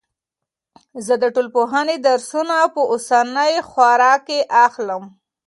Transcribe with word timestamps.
زه 1.05 1.13
د 1.21 1.23
ټولنپوهنې 1.35 1.95
درسونه 2.07 2.55
په 2.73 2.81
اوسنۍ 2.91 3.53
خوره 3.69 4.13
کې 4.27 4.39
اخلم. 4.65 5.03